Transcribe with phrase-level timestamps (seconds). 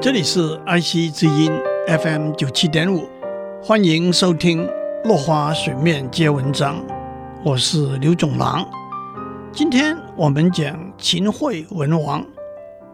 [0.00, 1.50] 这里是爱惜之音
[1.88, 3.08] FM 九七点五，
[3.60, 4.62] 欢迎收听
[5.02, 6.80] 《落花水面皆文章》，
[7.44, 8.64] 我是刘总郎。
[9.52, 12.24] 今天我们讲秦惠文王。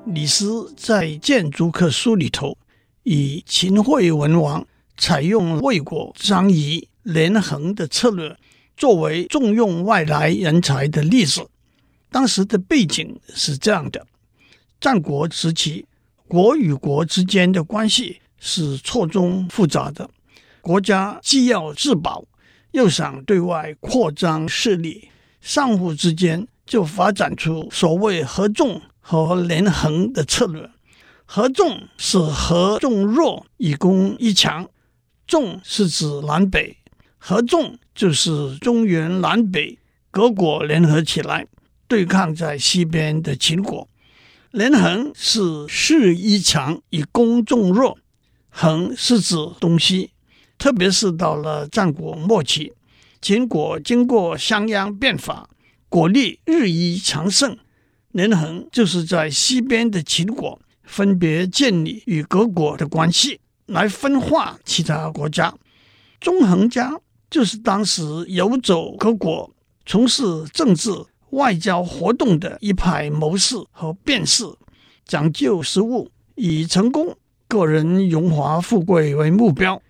[0.06, 2.56] 李斯在《谏逐客书》里头，
[3.02, 4.66] 以秦惠文王
[4.96, 8.34] 采用魏国张仪、连横的策略，
[8.78, 11.46] 作为重用外来人才的例子。
[12.10, 14.06] 当时的背景是这样的：
[14.80, 15.84] 战国时期，
[16.28, 20.08] 国与国之间的关系是错综复杂的，
[20.60, 22.24] 国家既要自保，
[22.72, 25.08] 又想对外扩张势力，
[25.40, 28.80] 相互之间就发展出所谓合纵。
[29.06, 30.66] 和连横的策略，
[31.26, 34.66] 合纵是合纵弱以攻一强，
[35.26, 36.78] 纵是指南北，
[37.18, 39.78] 合纵就是中原南北
[40.10, 41.46] 各国联合起来
[41.86, 43.86] 对抗在西边的秦国。
[44.54, 47.98] 连横是势一强以攻众弱，
[48.50, 50.12] 横是指东西，
[50.56, 52.72] 特别是到了战国末期，
[53.20, 55.50] 秦国经过商鞅变法，
[55.88, 57.58] 国力日益强盛。
[58.12, 65.52] 连横就是在西边的秦国分别建立与各国的关系，来分化其他国家。
[66.20, 66.96] 纵横家
[67.28, 69.52] 就是当时游走各国、
[69.84, 70.90] 从事政治
[71.34, 74.44] 外交活动的一派谋士和辩士，
[75.04, 77.16] 讲究实务，以成功
[77.48, 79.80] 个人荣华富贵为目标，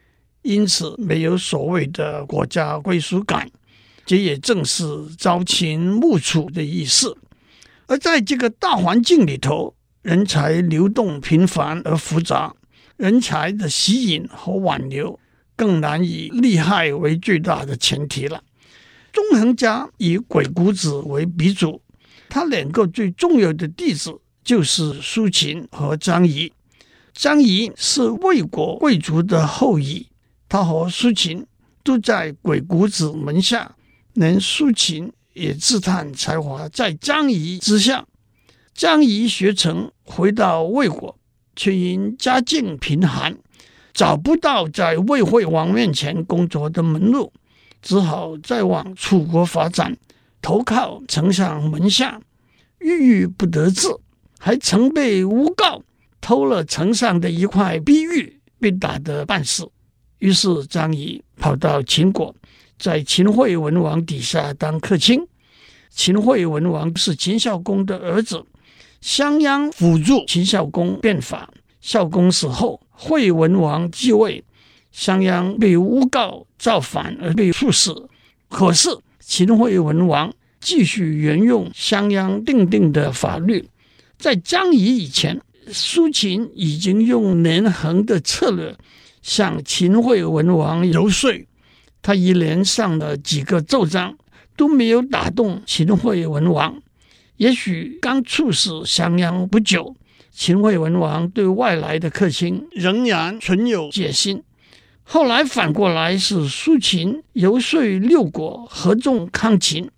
[0.43, 3.49] 因此没有所谓的国家归属感。
[4.07, 4.85] 这也正是
[5.19, 7.17] 朝秦暮楚的意思。
[7.87, 12.55] 而在这个大环境里头，人才流动频繁而复杂，
[12.97, 15.19] 人才的吸引和挽留
[15.57, 18.43] 更难以利害为最大的前提了。
[19.15, 21.81] 纵横家以鬼谷子为鼻祖，
[22.29, 26.53] 他两个最重要的弟子就是苏秦和张仪。
[27.15, 30.09] 张仪是魏国贵族的后裔，
[30.49, 31.47] 他和苏秦
[31.83, 33.77] 都在鬼谷子门下，
[34.13, 35.11] 连苏秦。
[35.35, 38.07] 也自叹才华在张仪之下。
[38.73, 41.19] 张仪学成，回到魏国，
[41.57, 43.37] 却因家境贫寒，
[43.93, 47.33] 找不到在魏惠王面前工作的门路，
[47.85, 49.95] 只好再往楚国发展，
[50.41, 52.19] 投靠丞相门下，
[52.79, 53.89] 郁郁不得志，
[54.41, 55.83] 还曾被诬告
[56.19, 59.69] 偷了丞相的一块碧玉，被打得半死。
[60.19, 62.35] 于是张仪跑到秦国。
[62.79, 65.21] 在秦惠文王底下当客卿，
[65.91, 68.43] 秦惠文王是秦孝公的儿子，
[69.03, 74.43] 商鞅辅助秦孝公变法，孝公死后，惠文王继位，
[74.95, 78.09] 商鞅被诬告造反而被处死。
[78.49, 78.89] 可是
[79.19, 83.69] 秦惠文王继续沿用商鞅定定的法律，
[84.17, 88.77] 在张仪以前，苏秦已经用连横的策略
[89.21, 91.33] 向秦惠文王游说。
[92.01, 94.17] 他一连上了几个奏章，
[94.57, 96.81] 都没有打动秦惠文王。
[97.39, 99.97] 也许刚处死商鞅不久，
[100.31, 104.45] 秦惠文王对外来的客卿仍然存有戒心。
[105.05, 109.89] 后来反过来是苏秦游说六国合纵抗秦，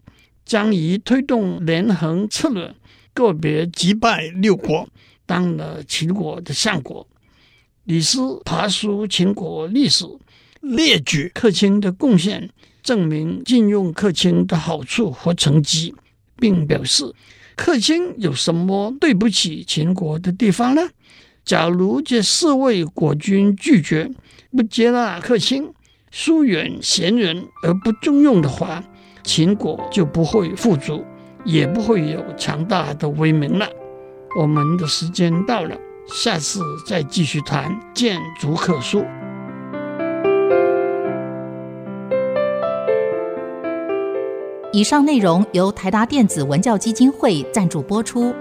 [0.45, 2.75] 张仪推动连横策略，
[3.15, 4.87] 个别击败六国，
[5.25, 7.07] 当了秦国的相国。
[7.85, 10.05] 李斯爬书秦国历史。
[10.63, 12.51] 列举客卿的贡献，
[12.83, 15.95] 证明禁用客卿的好处和成绩，
[16.41, 17.15] 并表示
[17.55, 20.83] 客卿有什么对不起秦国的地方呢？
[21.47, 24.11] 假如这四位国君拒绝
[24.51, 25.73] 不接纳客卿，
[26.11, 28.83] 疏远贤人而不重用的话，
[29.23, 31.05] 秦国就不会富足，
[31.45, 33.69] 也不会有强大的威名了。
[34.37, 35.77] 我们的时间到了，
[36.09, 39.03] 下次再继续谈《谏逐客书》。
[44.73, 48.35] 以上内容由台达电子文教基金会赞助播出。